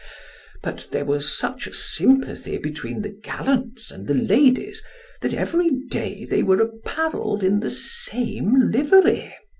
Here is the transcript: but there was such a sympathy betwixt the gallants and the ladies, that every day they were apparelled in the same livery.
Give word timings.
but 0.63 0.87
there 0.91 1.05
was 1.05 1.31
such 1.37 1.67
a 1.67 1.73
sympathy 1.75 2.57
betwixt 2.57 3.03
the 3.03 3.09
gallants 3.21 3.91
and 3.91 4.07
the 4.07 4.15
ladies, 4.15 4.81
that 5.21 5.31
every 5.31 5.69
day 5.91 6.25
they 6.25 6.41
were 6.41 6.59
apparelled 6.59 7.43
in 7.43 7.59
the 7.59 7.69
same 7.69 8.59
livery. 8.71 9.31